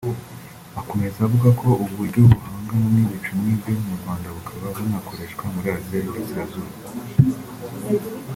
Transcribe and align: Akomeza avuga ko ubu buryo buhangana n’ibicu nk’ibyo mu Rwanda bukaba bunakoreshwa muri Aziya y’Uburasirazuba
Akomeza 0.81 1.19
avuga 1.27 1.49
ko 1.61 1.67
ubu 1.81 1.93
buryo 1.99 2.21
buhangana 2.31 2.87
n’ibicu 2.95 3.31
nk’ibyo 3.39 3.71
mu 3.85 3.95
Rwanda 4.01 4.27
bukaba 4.35 4.67
bunakoreshwa 4.75 5.43
muri 5.55 5.67
Aziya 5.77 5.99
y’Uburasirazuba 6.01 6.71